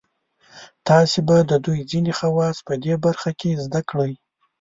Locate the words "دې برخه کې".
2.83-3.59